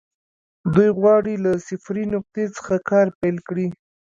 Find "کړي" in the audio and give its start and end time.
3.47-3.67